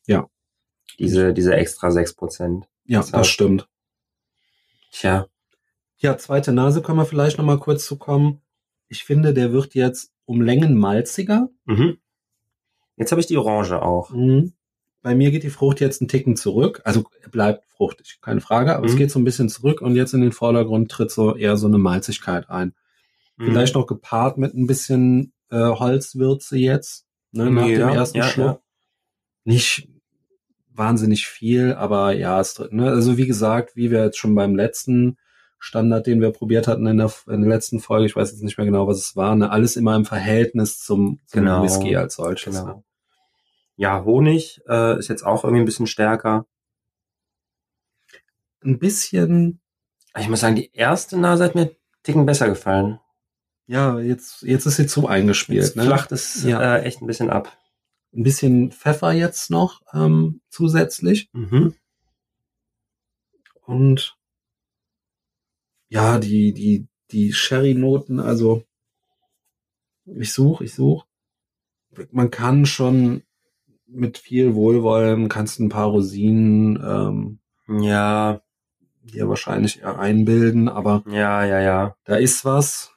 Ja. 0.06 0.28
Diese, 0.98 1.32
diese 1.32 1.54
extra 1.56 1.88
6%. 1.88 2.62
Ja, 2.84 3.00
Das 3.00 3.10
das 3.10 3.26
stimmt. 3.26 3.68
Tja. 4.92 5.26
Ja, 5.98 6.16
zweite 6.18 6.52
Nase 6.52 6.82
können 6.82 6.98
wir 6.98 7.06
vielleicht 7.06 7.38
noch 7.38 7.44
mal 7.44 7.58
kurz 7.58 7.84
zu 7.84 7.96
kommen. 7.96 8.40
Ich 8.88 9.04
finde, 9.04 9.34
der 9.34 9.52
wird 9.52 9.74
jetzt 9.74 10.12
um 10.24 10.40
Längen 10.40 10.76
malziger. 10.76 11.48
Mhm. 11.64 11.98
Jetzt 12.96 13.10
habe 13.10 13.20
ich 13.20 13.26
die 13.26 13.36
Orange 13.36 13.80
auch. 13.82 14.10
Mhm. 14.10 14.52
Bei 15.02 15.14
mir 15.14 15.30
geht 15.32 15.42
die 15.42 15.50
Frucht 15.50 15.80
jetzt 15.80 16.00
einen 16.00 16.08
Ticken 16.08 16.36
zurück. 16.36 16.80
Also 16.84 17.04
bleibt 17.30 17.64
fruchtig, 17.70 18.18
keine 18.22 18.40
Frage, 18.40 18.76
aber 18.76 18.86
es 18.86 18.92
Mhm. 18.94 18.98
geht 18.98 19.10
so 19.10 19.18
ein 19.18 19.24
bisschen 19.24 19.48
zurück 19.48 19.80
und 19.82 19.96
jetzt 19.96 20.14
in 20.14 20.20
den 20.20 20.32
Vordergrund 20.32 20.90
tritt 20.90 21.10
so 21.10 21.34
eher 21.34 21.56
so 21.56 21.66
eine 21.66 21.78
Malzigkeit 21.78 22.48
ein. 22.50 22.74
Mhm. 23.36 23.46
Vielleicht 23.46 23.74
noch 23.74 23.86
gepaart 23.86 24.38
mit 24.38 24.54
ein 24.54 24.66
bisschen 24.66 25.32
äh, 25.50 25.56
Holzwürze 25.58 26.56
jetzt, 26.56 27.04
ne, 27.32 27.50
nach 27.50 27.66
Ja, 27.66 27.88
dem 27.88 27.96
ersten 27.96 28.18
ja, 28.18 28.24
Schluck. 28.24 28.46
ja. 28.46 28.60
Nicht 29.44 29.88
wahnsinnig 30.74 31.26
viel, 31.26 31.74
aber 31.74 32.12
ja, 32.12 32.40
es, 32.40 32.58
ne, 32.70 32.88
also 32.90 33.16
wie 33.18 33.26
gesagt, 33.26 33.76
wie 33.76 33.90
wir 33.90 34.04
jetzt 34.04 34.18
schon 34.18 34.34
beim 34.34 34.54
letzten 34.56 35.18
Standard, 35.58 36.06
den 36.06 36.20
wir 36.20 36.30
probiert 36.30 36.66
hatten 36.68 36.86
in 36.86 36.96
der, 36.98 37.12
in 37.28 37.42
der 37.42 37.50
letzten 37.50 37.80
Folge, 37.80 38.06
ich 38.06 38.16
weiß 38.16 38.30
jetzt 38.30 38.42
nicht 38.42 38.56
mehr 38.56 38.64
genau, 38.66 38.86
was 38.86 38.98
es 38.98 39.14
war, 39.16 39.34
ne, 39.36 39.50
alles 39.50 39.76
immer 39.76 39.94
im 39.96 40.04
Verhältnis 40.04 40.78
zum, 40.80 41.20
zum 41.26 41.40
Genau. 41.40 41.62
Whisky 41.62 41.96
als 41.96 42.14
solches. 42.14 42.60
Genau. 42.60 42.84
Ja, 43.76 44.04
Honig 44.04 44.60
äh, 44.68 44.98
ist 44.98 45.08
jetzt 45.08 45.22
auch 45.24 45.44
irgendwie 45.44 45.62
ein 45.62 45.66
bisschen 45.66 45.86
stärker. 45.86 46.46
Ein 48.64 48.78
bisschen, 48.78 49.60
Ich 50.18 50.28
muss 50.28 50.40
sagen, 50.40 50.56
die 50.56 50.70
erste 50.72 51.18
Nase 51.18 51.44
hat 51.44 51.54
mir 51.54 51.74
Ticken 52.02 52.26
besser 52.26 52.48
gefallen. 52.48 52.98
ja, 53.66 53.98
jetzt, 54.00 54.42
jetzt 54.42 54.66
ist 54.66 54.76
sie 54.76 54.86
zu 54.86 55.06
eingespielt. 55.06 55.62
Jetzt 55.64 55.76
Ne? 55.76 55.84
flacht 55.84 56.12
es 56.12 56.42
Ja. 56.44 56.76
äh, 56.76 56.82
echt 56.82 57.00
ein 57.00 57.06
bisschen 57.06 57.30
ab. 57.30 57.56
Ein 58.14 58.24
bisschen 58.24 58.72
Pfeffer 58.72 59.12
jetzt 59.12 59.50
noch 59.50 59.80
ähm, 59.94 60.42
zusätzlich. 60.50 61.30
Mhm. 61.32 61.74
Und 63.64 64.18
ja, 65.88 66.18
die, 66.18 66.52
die, 66.52 66.88
die 67.10 67.32
Sherry-Noten, 67.32 68.20
also 68.20 68.64
ich 70.04 70.32
suche, 70.32 70.64
ich 70.64 70.74
suche. 70.74 71.06
Man 72.10 72.30
kann 72.30 72.66
schon 72.66 73.22
mit 73.92 74.18
viel 74.18 74.54
Wohlwollen, 74.54 75.28
kannst 75.28 75.60
ein 75.60 75.68
paar 75.68 75.88
Rosinen 75.88 76.76
ähm, 77.68 77.82
Ja, 77.82 78.40
dir 79.02 79.28
wahrscheinlich 79.28 79.80
eher 79.80 79.98
einbilden, 79.98 80.68
aber 80.68 81.02
ja, 81.06 81.44
ja, 81.44 81.60
ja. 81.60 81.96
da 82.04 82.16
ist 82.16 82.44
was 82.44 82.92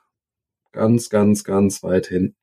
ganz, 0.71 1.09
ganz, 1.09 1.43
ganz 1.43 1.83
weit 1.83 2.07
hin. 2.07 2.35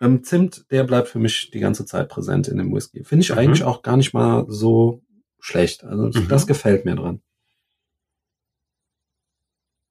Ähm, 0.00 0.22
Zimt, 0.22 0.66
der 0.70 0.84
bleibt 0.84 1.08
für 1.08 1.18
mich 1.18 1.50
die 1.50 1.58
ganze 1.60 1.84
Zeit 1.84 2.08
präsent 2.08 2.46
in 2.48 2.58
dem 2.58 2.72
Whisky. 2.74 3.02
Finde 3.04 3.22
ich 3.24 3.30
Mhm. 3.32 3.38
eigentlich 3.38 3.64
auch 3.64 3.82
gar 3.82 3.96
nicht 3.96 4.14
mal 4.14 4.44
so 4.48 5.02
schlecht. 5.40 5.82
Also 5.84 6.20
Mhm. 6.20 6.28
das 6.28 6.46
gefällt 6.46 6.84
mir 6.84 6.94
dran. 6.94 7.20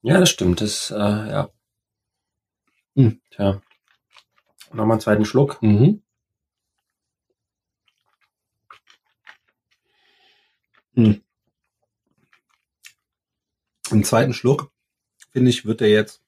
Ja, 0.01 0.19
das 0.19 0.29
stimmt. 0.29 0.61
Das, 0.61 0.91
äh, 0.91 0.95
ja. 0.95 1.49
Hm. 2.95 3.19
Tja. 3.31 3.61
Nochmal 4.71 4.91
einen 4.93 5.01
zweiten 5.01 5.25
Schluck. 5.25 5.61
Mhm. 5.61 6.01
Hm. 10.97 11.21
Im 13.91 14.03
zweiten 14.03 14.33
Schluck, 14.33 14.71
finde 15.31 15.51
ich, 15.51 15.65
wird 15.65 15.81
er 15.81 15.89
jetzt 15.89 16.21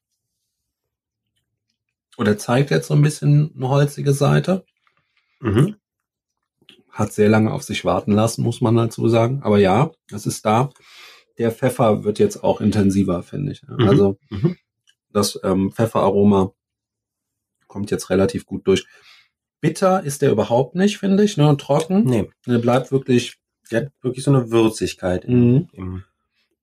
oder 2.18 2.38
zeigt 2.38 2.70
jetzt 2.70 2.88
so 2.88 2.94
ein 2.94 3.02
bisschen 3.02 3.52
eine 3.56 3.68
holzige 3.70 4.14
Seite. 4.14 4.66
Mhm. 5.40 5.76
Hat 6.90 7.14
sehr 7.14 7.30
lange 7.30 7.52
auf 7.52 7.64
sich 7.64 7.84
warten 7.84 8.12
lassen, 8.12 8.44
muss 8.44 8.62
man 8.62 8.76
dazu 8.76 9.08
sagen. 9.10 9.42
Aber 9.42 9.58
ja, 9.58 9.92
das 10.10 10.26
ist 10.26 10.46
da. 10.46 10.70
Der 11.38 11.52
Pfeffer 11.52 12.04
wird 12.04 12.20
jetzt 12.20 12.44
auch 12.44 12.62
intensiver, 12.62 13.24
finde 13.24 13.54
ich. 13.54 13.64
Mhm. 13.64 13.88
Also 13.88 14.20
Mhm. 14.30 14.58
das 15.12 15.40
ähm, 15.44 15.72
Pfefferaroma 15.72 16.54
kommt 17.68 17.90
jetzt 17.90 18.10
relativ 18.10 18.46
gut 18.46 18.68
durch. 18.68 18.86
Bitter 19.62 20.04
ist 20.04 20.22
der 20.22 20.32
überhaupt 20.32 20.76
nicht, 20.76 20.98
finde 21.00 21.24
ich. 21.24 21.38
Ne? 21.38 21.56
Trocken. 21.58 22.04
Nee, 22.04 22.30
Der 22.46 22.60
bleibt 22.60 22.92
wirklich. 22.92 23.40
Der 23.72 23.82
hat 23.86 23.92
wirklich 24.02 24.24
so 24.24 24.32
eine 24.32 24.52
Würzigkeit 24.52 25.26
im, 25.26 25.40
Mhm. 25.54 25.70
im, 25.74 26.04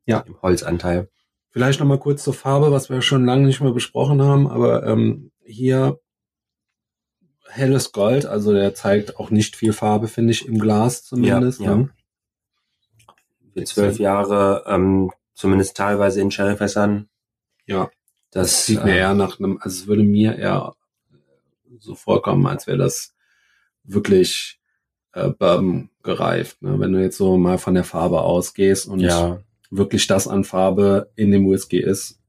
Ja. 0.07 0.21
im 0.21 0.41
Holzanteil. 0.43 1.09
Vielleicht 1.51 1.81
noch 1.81 1.87
mal 1.87 1.99
kurz 1.99 2.23
zur 2.23 2.35
Farbe, 2.35 2.71
was 2.71 2.91
wir 2.91 3.01
schon 3.03 3.25
lange 3.25 3.47
nicht 3.47 3.61
mehr 3.61 3.73
besprochen 3.73 4.21
haben. 4.23 4.47
Aber 4.47 4.85
ähm, 4.87 5.31
hier 5.45 5.99
helles 7.49 7.93
Gold, 7.93 8.27
also 8.27 8.53
der 8.53 8.75
zeigt 8.75 9.17
auch 9.19 9.31
nicht 9.31 9.57
viel 9.57 9.73
Farbe, 9.73 10.09
finde 10.09 10.33
ich, 10.33 10.47
im 10.47 10.59
Glas 10.59 11.05
zumindest. 11.05 11.61
Ja, 11.61 11.71
ja. 11.71 11.77
ne? 11.77 11.91
Für 13.55 13.65
zwölf 13.65 13.99
Jahre, 13.99 14.65
ähm, 14.67 15.11
zumindest 15.35 15.77
teilweise 15.77 16.21
in 16.21 16.31
Sherryfässern. 16.31 17.09
ja. 17.67 17.91
Das 18.33 18.67
sieht 18.67 18.85
mir 18.85 18.93
äh, 18.93 18.99
eher 18.99 19.15
nach 19.15 19.39
einem, 19.39 19.57
also 19.63 19.81
es 19.83 19.87
würde 19.87 20.03
mir 20.03 20.37
eher 20.37 20.75
so 21.79 21.95
vorkommen, 21.95 22.47
als 22.47 22.67
wäre 22.67 22.77
das 22.77 23.15
wirklich 23.85 24.61
äh, 25.17 25.31
Bourbon 25.31 25.89
gereift. 26.03 26.63
Ne? 26.63 26.79
Wenn 26.79 26.93
du 26.93 27.01
jetzt 27.03 27.17
so 27.17 27.37
mal 27.37 27.59
von 27.59 27.75
der 27.75 27.85
Farbe 27.85 28.21
ausgehst 28.21 28.87
und 28.87 29.01
Ja, 29.01 29.41
wirklich 29.71 30.07
das 30.07 30.29
an 30.29 30.45
Farbe 30.45 31.11
in 31.17 31.31
dem 31.31 31.49
Whisky 31.51 31.79
ist. 31.79 32.21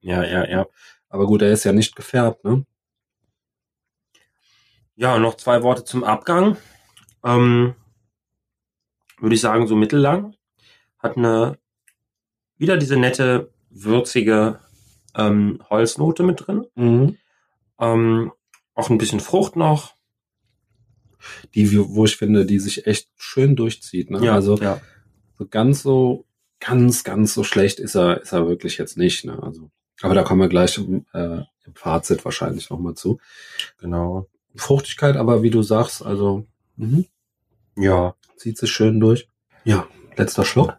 ja, 0.00 0.24
ja, 0.24 0.48
ja. 0.48 0.66
Aber 1.10 1.26
gut, 1.26 1.42
er 1.42 1.50
ist 1.50 1.64
ja 1.64 1.72
nicht 1.72 1.96
gefärbt, 1.96 2.44
ne? 2.44 2.64
Ja, 4.94 5.18
noch 5.18 5.34
zwei 5.36 5.62
Worte 5.62 5.84
zum 5.84 6.04
Abgang. 6.04 6.56
Ähm, 7.24 7.74
würde 9.18 9.34
ich 9.34 9.40
sagen, 9.40 9.66
so 9.66 9.76
mittellang. 9.76 10.34
Hat 10.98 11.16
eine, 11.16 11.58
wieder 12.56 12.76
diese 12.76 12.96
nette, 12.96 13.50
würzige 13.70 14.60
ähm, 15.16 15.60
Holznote 15.68 16.22
mit 16.22 16.46
drin. 16.46 16.66
Ähm, 17.78 18.32
auch 18.74 18.90
ein 18.90 18.98
bisschen 18.98 19.20
Frucht 19.20 19.56
noch. 19.56 19.94
Die, 21.54 21.76
wo 21.76 22.04
ich 22.04 22.16
finde, 22.16 22.46
die 22.46 22.58
sich 22.58 22.86
echt 22.86 23.08
schön 23.16 23.56
durchzieht. 23.56 24.10
Ne? 24.10 24.32
also 24.32 24.56
ja. 24.58 24.80
so 25.36 25.46
ganz 25.46 25.82
so, 25.82 26.24
ganz, 26.60 27.04
ganz 27.04 27.34
so 27.34 27.44
schlecht 27.44 27.80
ist 27.80 27.94
er, 27.96 28.20
ist 28.20 28.32
er 28.32 28.46
wirklich 28.48 28.78
jetzt 28.78 28.96
nicht. 28.96 29.24
Ne? 29.24 29.42
Also, 29.42 29.70
aber 30.00 30.14
da 30.14 30.22
kommen 30.22 30.40
wir 30.40 30.48
gleich 30.48 30.78
im, 30.78 31.06
äh, 31.12 31.42
im 31.64 31.74
Fazit 31.74 32.24
wahrscheinlich 32.24 32.70
nochmal 32.70 32.94
zu. 32.94 33.18
genau. 33.78 34.26
Fruchtigkeit, 34.56 35.16
aber 35.16 35.42
wie 35.42 35.50
du 35.50 35.62
sagst, 35.62 36.04
also 36.04 36.46
mhm. 36.76 37.06
Ja. 37.76 38.14
zieht 38.36 38.58
sich 38.58 38.70
schön 38.70 38.98
durch. 38.98 39.28
Ja, 39.64 39.86
letzter 40.16 40.44
Schluck. 40.44 40.76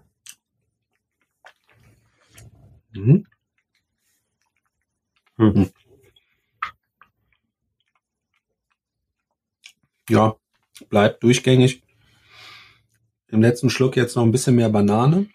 Mhm. 2.92 3.26
Hm. 5.38 5.70
Ja, 10.10 10.36
bleibt 10.90 11.24
durchgängig. 11.24 11.84
Im 13.28 13.42
letzten 13.42 13.70
Schluck 13.70 13.96
jetzt 13.96 14.16
noch 14.16 14.24
ein 14.24 14.32
bisschen 14.32 14.56
mehr 14.56 14.70
Banane, 14.70 15.28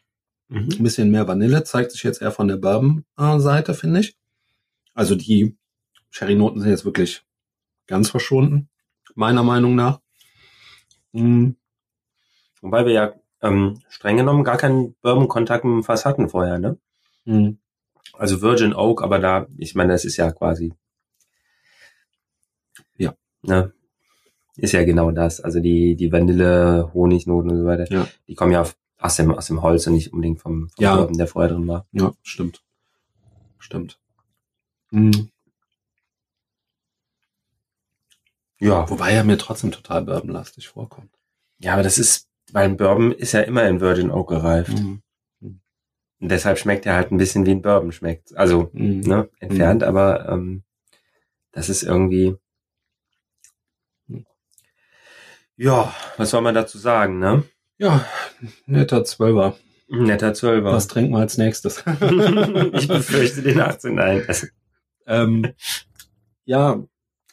Mhm. 0.48 0.68
ein 0.78 0.82
bisschen 0.82 1.10
mehr 1.10 1.26
Vanille, 1.26 1.64
zeigt 1.64 1.92
sich 1.92 2.02
jetzt 2.02 2.20
eher 2.20 2.32
von 2.32 2.48
der 2.48 2.56
Bourbon-Seite, 2.56 3.72
finde 3.74 4.00
ich. 4.00 4.16
Also 4.92 5.14
die 5.14 5.56
Sherry-Noten 6.10 6.60
sind 6.60 6.70
jetzt 6.70 6.84
wirklich 6.84 7.24
ganz 7.86 8.10
verschwunden, 8.10 8.68
meiner 9.14 9.42
Meinung 9.42 9.74
nach. 9.74 10.00
Mhm. 11.12 11.56
Wobei 12.60 12.84
wir 12.86 12.92
ja 12.92 13.14
ähm, 13.42 13.80
streng 13.88 14.16
genommen 14.16 14.42
gar 14.44 14.56
keinen 14.56 14.94
Bourbon-Kontakt 15.02 15.64
mit 15.64 15.72
dem 15.74 15.84
Fass 15.84 16.04
hatten 16.04 16.28
vorher, 16.28 16.58
ne? 16.58 16.78
Mhm. 17.24 17.58
Also 18.14 18.42
Virgin 18.42 18.74
Oak, 18.74 19.02
aber 19.02 19.18
da, 19.18 19.46
ich 19.58 19.74
meine, 19.74 19.92
das 19.92 20.04
ist 20.04 20.16
ja 20.16 20.30
quasi. 20.32 20.72
Ja. 22.96 23.14
Ne? 23.42 23.72
Ist 24.56 24.72
ja 24.72 24.84
genau 24.84 25.10
das. 25.10 25.40
Also 25.40 25.60
die, 25.60 25.96
die 25.96 26.12
Vanille, 26.12 26.90
Honignoten 26.94 27.50
und 27.50 27.58
so 27.58 27.64
weiter, 27.64 27.90
Ja. 27.92 28.06
die 28.28 28.34
kommen 28.34 28.52
ja 28.52 28.64
aus 28.98 29.16
dem, 29.16 29.32
aus 29.32 29.46
dem 29.46 29.62
Holz 29.62 29.86
und 29.86 29.94
nicht 29.94 30.12
unbedingt 30.12 30.40
vom, 30.40 30.68
vom 30.70 30.82
Ja. 30.82 30.96
Bourbon, 30.96 31.18
der 31.18 31.26
vorher 31.26 31.50
drin 31.52 31.66
war. 31.66 31.86
Ja, 31.92 32.12
stimmt. 32.22 32.62
Stimmt. 33.58 33.98
Mhm. 34.90 35.30
Ja. 38.60 38.88
Wobei 38.88 39.12
er 39.12 39.24
mir 39.24 39.36
trotzdem 39.38 39.72
total 39.72 40.02
bourbonlastig 40.02 40.68
vorkommt. 40.68 41.10
Ja, 41.58 41.74
aber 41.74 41.82
das 41.82 41.98
ist, 41.98 42.28
weil 42.52 42.64
ein 42.64 42.76
Bourbon 42.76 43.12
ist 43.12 43.32
ja 43.32 43.40
immer 43.40 43.66
in 43.68 43.80
Virgin 43.80 44.10
Oak 44.10 44.28
gereift. 44.28 44.72
Mhm. 44.78 45.02
Und 46.20 46.28
deshalb 46.30 46.58
schmeckt 46.58 46.86
er 46.86 46.94
halt 46.94 47.10
ein 47.10 47.18
bisschen 47.18 47.44
wie 47.44 47.50
ein 47.50 47.62
Bourbon 47.62 47.92
schmeckt. 47.92 48.34
Also, 48.36 48.70
Mhm. 48.72 49.00
ne, 49.00 49.28
entfernt, 49.40 49.82
aber 49.82 50.28
ähm, 50.28 50.62
das 51.52 51.68
ist 51.68 51.82
irgendwie. 51.82 52.36
Ja, 55.56 55.94
was 56.16 56.30
soll 56.30 56.40
man 56.42 56.54
dazu 56.54 56.78
sagen, 56.78 57.18
ne? 57.18 57.44
Ja, 57.78 58.04
netter 58.66 59.04
Zwölfer. 59.04 59.56
Netter 59.88 60.34
Zwölfer. 60.34 60.72
Was 60.72 60.88
trinken 60.88 61.12
wir 61.12 61.20
als 61.20 61.38
nächstes? 61.38 61.78
ich 62.72 62.88
befürchte 62.88 63.42
den 63.42 63.60
18 63.60 63.94
Nein. 63.94 64.26
ähm, 65.06 65.52
ja, 66.44 66.82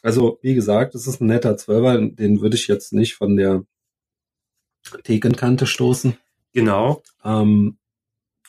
also 0.02 0.38
wie 0.42 0.54
gesagt, 0.54 0.94
es 0.94 1.06
ist 1.06 1.20
ein 1.20 1.26
netter 1.26 1.56
Zwölfer, 1.56 1.98
den 1.98 2.40
würde 2.40 2.56
ich 2.56 2.68
jetzt 2.68 2.92
nicht 2.92 3.14
von 3.14 3.36
der 3.36 3.64
Thekenkante 5.04 5.66
stoßen. 5.66 6.16
Genau. 6.52 7.02
Ähm, 7.24 7.78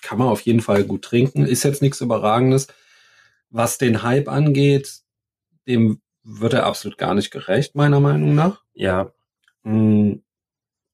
kann 0.01 0.17
man 0.17 0.27
auf 0.27 0.41
jeden 0.41 0.61
Fall 0.61 0.83
gut 0.83 1.03
trinken. 1.03 1.45
Ist 1.45 1.63
jetzt 1.63 1.81
nichts 1.81 2.01
Überragendes. 2.01 2.67
Was 3.49 3.77
den 3.77 4.03
Hype 4.03 4.27
angeht, 4.27 5.01
dem 5.67 6.01
wird 6.23 6.53
er 6.53 6.65
absolut 6.65 6.97
gar 6.97 7.13
nicht 7.13 7.31
gerecht, 7.31 7.75
meiner 7.75 7.99
Meinung 7.99 8.35
nach. 8.35 8.63
Ja. 8.73 9.11
Mm, 9.63 10.15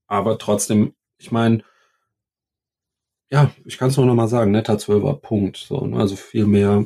aber 0.07 0.38
trotzdem, 0.38 0.93
ich 1.17 1.31
meine, 1.31 1.63
ja, 3.31 3.51
ich 3.65 3.77
kann 3.77 3.89
es 3.89 3.97
nur 3.97 4.05
noch 4.05 4.15
mal 4.15 4.27
sagen, 4.27 4.51
netter 4.51 4.77
Zwölfer 4.77 5.13
Punkt. 5.13 5.57
So, 5.57 5.85
ne? 5.85 5.97
Also 5.97 6.15
viel 6.15 6.45
mehr. 6.45 6.85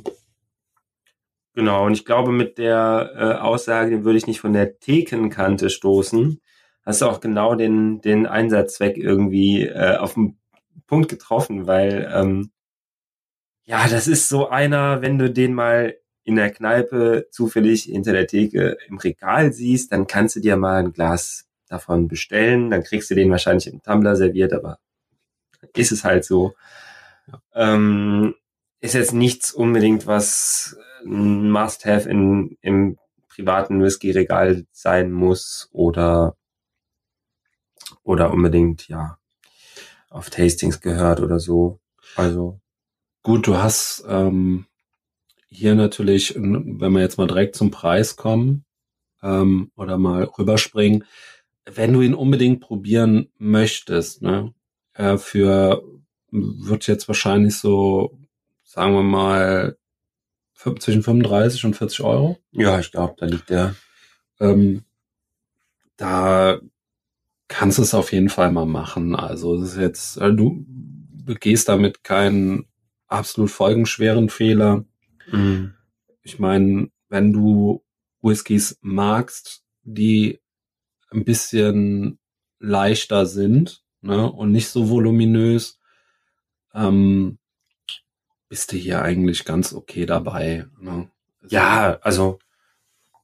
Genau, 1.56 1.86
und 1.86 1.94
ich 1.94 2.06
glaube, 2.06 2.32
mit 2.32 2.58
der 2.58 3.12
äh, 3.16 3.42
Aussage, 3.42 3.92
den 3.92 4.06
würde 4.06 4.18
ich 4.18 4.28
nicht 4.28 4.42
von 4.42 4.54
der 4.54 4.80
Thekenkante 4.80 5.70
stoßen, 5.70 6.42
hast 6.84 7.02
du 7.02 7.06
auch 7.06 7.20
genau 7.20 7.56
den, 7.56 8.02
den 8.02 8.26
Einsatzzweck 8.26 8.98
irgendwie 8.98 9.64
äh, 9.64 9.98
auf 9.98 10.16
den 10.16 10.38
Punkt 10.88 11.10
getroffen, 11.10 11.68
weil 11.68 12.12
ähm, 12.14 12.52
ja, 13.66 13.88
das 13.88 14.08
ist 14.08 14.28
so 14.30 14.50
einer, 14.50 15.02
wenn 15.02 15.18
du 15.18 15.30
den 15.30 15.54
mal 15.54 15.96
in 16.24 16.36
der 16.36 16.52
Kneipe 16.52 17.28
zufällig 17.32 17.84
hinter 17.84 18.14
der 18.14 18.28
Theke 18.28 18.78
im 18.88 18.98
Regal 18.98 19.54
siehst, 19.54 19.92
dann 19.92 20.08
kannst 20.08 20.36
du 20.36 20.40
dir 20.40 20.58
mal 20.58 20.84
ein 20.84 20.94
Glas 20.94 21.48
davon 21.74 22.08
bestellen, 22.08 22.70
dann 22.70 22.84
kriegst 22.84 23.10
du 23.10 23.16
den 23.16 23.32
wahrscheinlich 23.32 23.68
im 23.68 23.82
Tumbler 23.82 24.16
serviert, 24.16 24.54
aber 24.54 24.80
ist 25.76 25.92
es 25.92 26.04
halt 26.04 26.24
so. 26.26 26.54
Ähm, 27.54 28.36
ist 28.80 28.94
jetzt 28.94 29.14
nichts 29.14 29.52
unbedingt, 29.52 30.08
was 30.08 30.78
ein 31.06 31.50
Must-Have 31.50 32.10
in, 32.10 32.58
im 32.62 32.98
privaten 33.30 33.82
Whisky-Regal 33.82 34.66
sein 34.72 35.12
muss 35.12 35.70
oder, 35.72 36.36
oder 38.04 38.32
unbedingt, 38.32 38.88
ja, 38.88 39.18
auf 40.10 40.30
Tastings 40.30 40.82
gehört 40.82 41.20
oder 41.20 41.40
so. 41.40 41.80
Also. 42.16 42.60
Gut, 43.24 43.48
du 43.48 43.58
hast 43.58 44.04
ähm, 44.08 44.66
hier 45.48 45.76
natürlich, 45.76 46.36
wenn 46.36 46.92
wir 46.92 47.02
jetzt 47.02 47.18
mal 47.18 47.28
direkt 47.28 47.56
zum 47.56 47.72
Preis 47.72 48.18
kommen 48.18 48.66
ähm, 49.22 49.72
oder 49.76 49.98
mal 49.98 50.26
rüberspringen, 50.26 51.06
wenn 51.66 51.94
du 51.94 52.02
ihn 52.02 52.14
unbedingt 52.14 52.62
probieren 52.62 53.30
möchtest, 53.38 54.22
ne, 54.22 54.54
äh, 54.94 55.18
für 55.18 55.84
wird 56.32 56.88
jetzt 56.88 57.08
wahrscheinlich 57.08 57.58
so, 57.58 58.20
sagen 58.64 58.94
wir 58.94 59.04
mal, 59.04 59.78
zwischen 60.80 61.04
35 61.04 61.66
und 61.66 61.76
40 61.76 62.02
Euro. 62.02 62.40
Ja, 62.52 62.80
ich 62.80 62.92
glaube, 62.92 63.16
da 63.18 63.26
liegt 63.26 63.50
der. 63.50 63.76
Ähm, 64.40 64.84
da 65.98 66.60
kannst 67.48 67.78
du 67.78 67.84
es 67.84 67.94
auf 67.94 68.12
jeden 68.14 68.30
Fall 68.30 68.52
mal 68.52 68.66
machen. 68.66 69.16
Also 69.16 69.56
es 69.56 69.74
ist 69.74 69.78
jetzt, 69.78 70.18
äh, 70.18 70.34
du 70.34 70.66
begehst 70.68 71.70
damit 71.70 72.04
keinen 72.04 72.66
absolut 73.08 73.52
folgenschweren 73.52 74.30
Fehler. 74.30 74.86
Mhm. 75.32 75.74
Ich 76.24 76.40
meine, 76.40 76.90
wenn 77.10 77.32
du 77.32 77.84
Whiskys 78.22 78.78
magst, 78.82 79.64
die 79.84 80.40
ein 81.14 81.24
bisschen 81.26 82.20
leichter 82.60 83.26
sind 83.26 83.84
ne, 84.02 84.32
und 84.32 84.52
nicht 84.52 84.70
so 84.70 84.90
voluminös, 84.90 85.80
ähm, 86.74 87.38
bist 88.50 88.72
du 88.72 88.78
hier 88.78 89.02
eigentlich 89.02 89.46
ganz 89.46 89.74
okay 89.74 90.06
dabei. 90.06 90.66
Ne? 90.80 91.10
Ja, 91.48 91.98
also 92.02 92.40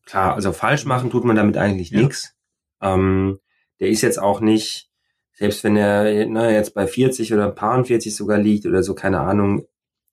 klar, 0.06 0.34
also 0.36 0.52
falsch 0.52 0.86
machen 0.86 1.10
tut 1.10 1.24
man 1.26 1.36
damit 1.36 1.58
eigentlich 1.58 1.92
Ja. 1.92 2.02
nichts. 2.02 2.36
Ähm, 2.82 3.40
der 3.80 3.90
ist 3.90 4.02
jetzt 4.02 4.20
auch 4.20 4.40
nicht, 4.42 4.90
selbst 5.34 5.64
wenn 5.64 5.76
er 5.78 6.26
ne, 6.26 6.54
jetzt 6.54 6.74
bei 6.74 6.88
40 6.88 7.34
oder 7.34 7.52
paar 7.52 7.84
40 7.84 8.16
sogar 8.16 8.38
liegt 8.38 8.66
oder 8.66 8.84
so, 8.84 8.94
keine 8.96 9.22
Ahnung, 9.22 9.66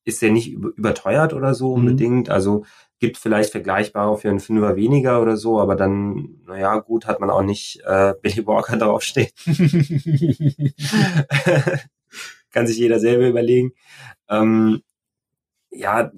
ist 0.04 0.22
der 0.22 0.30
nicht 0.30 0.52
über- 0.52 0.70
überteuert 0.76 1.32
oder 1.32 1.54
so 1.54 1.68
Mhm. 1.76 1.82
unbedingt. 1.82 2.30
Also 2.30 2.64
gibt 2.98 3.18
vielleicht 3.18 3.50
vergleichbare 3.50 4.16
für 4.18 4.30
einen 4.30 4.40
Fünfer 4.40 4.76
weniger 4.76 5.20
oder 5.20 5.36
so, 5.36 5.60
aber 5.60 5.76
dann, 5.76 6.40
naja, 6.46 6.78
gut, 6.78 7.06
hat 7.06 7.20
man 7.20 7.30
auch 7.30 7.42
nicht 7.42 7.80
äh, 7.84 8.14
Billy 8.22 8.46
Walker 8.46 8.76
draufstehen. 8.76 9.30
Kann 12.50 12.66
sich 12.66 12.78
jeder 12.78 12.98
selber 13.00 13.28
überlegen. 13.28 13.72
Ähm, 14.28 14.82
ja, 15.70 16.10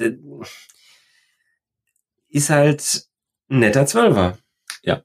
ist 2.28 2.50
halt 2.50 3.08
ein 3.50 3.58
netter 3.60 3.86
Zwölfer. 3.86 4.38
Ja. 4.82 5.02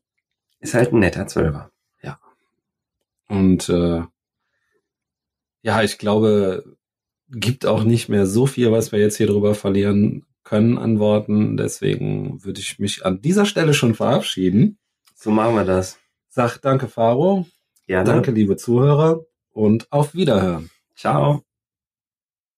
Ist 0.60 0.76
halt 0.76 0.94
ein 0.94 1.00
netter 1.00 1.26
Zwölfer. 1.28 1.74
Und 3.34 3.68
äh, 3.70 4.04
ja, 5.64 5.82
ich 5.82 5.98
glaube, 5.98 6.78
gibt 7.30 7.66
auch 7.66 7.84
nicht 7.84 8.10
mehr 8.10 8.28
so 8.28 8.46
viel, 8.46 8.72
was 8.72 8.92
wir 8.92 9.00
jetzt 9.00 9.18
hier 9.18 9.26
drüber 9.26 9.56
verlieren 9.56 10.26
können 10.44 10.78
an 10.78 11.00
Worten. 11.00 11.58
Deswegen 11.58 12.44
würde 12.44 12.60
ich 12.60 12.80
mich 12.80 13.06
an 13.06 13.22
dieser 13.22 13.46
Stelle 13.46 13.74
schon 13.74 13.96
verabschieden. 13.96 14.78
So 15.16 15.32
machen 15.32 15.56
wir 15.56 15.66
das. 15.66 16.00
Sag 16.30 16.58
danke, 16.60 16.88
Faro. 16.88 17.46
Gerne. 17.88 18.10
Danke, 18.10 18.32
liebe 18.32 18.58
Zuhörer. 18.58 19.22
Und 19.52 19.92
auf 19.92 20.16
Wiederhören. 20.16 20.70
Ciao. 20.96 21.44